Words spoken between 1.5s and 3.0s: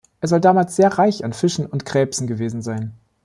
und Krebsen gewesen sein.